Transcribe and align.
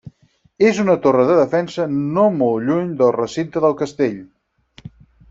És 0.69 0.77
una 0.83 0.95
torre 1.03 1.25
de 1.31 1.35
defensa 1.39 1.85
no 2.15 2.23
molt 2.39 2.67
lluny 2.71 2.89
del 3.03 3.15
recinte 3.19 3.63
del 3.67 3.77
castell. 3.83 4.19